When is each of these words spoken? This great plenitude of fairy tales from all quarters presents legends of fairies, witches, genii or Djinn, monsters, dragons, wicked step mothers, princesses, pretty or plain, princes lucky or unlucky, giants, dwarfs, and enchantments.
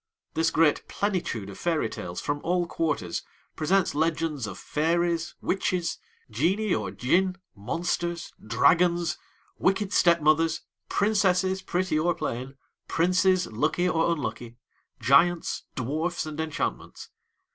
This 0.33 0.49
great 0.49 0.87
plenitude 0.87 1.47
of 1.51 1.59
fairy 1.59 1.87
tales 1.87 2.19
from 2.19 2.41
all 2.43 2.65
quarters 2.65 3.21
presents 3.55 3.93
legends 3.93 4.47
of 4.47 4.57
fairies, 4.57 5.35
witches, 5.41 5.99
genii 6.31 6.73
or 6.73 6.89
Djinn, 6.89 7.37
monsters, 7.55 8.33
dragons, 8.43 9.19
wicked 9.59 9.93
step 9.93 10.19
mothers, 10.19 10.61
princesses, 10.89 11.61
pretty 11.61 11.99
or 11.99 12.15
plain, 12.15 12.55
princes 12.87 13.45
lucky 13.45 13.87
or 13.87 14.11
unlucky, 14.11 14.57
giants, 14.99 15.65
dwarfs, 15.75 16.25
and 16.25 16.41
enchantments. 16.41 17.09